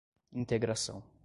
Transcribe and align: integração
integração 0.33 1.03